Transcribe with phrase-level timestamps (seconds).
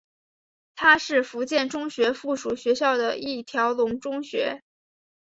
[0.75, 4.63] 它是福建中学附属学校的一条龙中学。